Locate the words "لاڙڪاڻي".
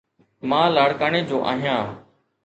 0.75-1.21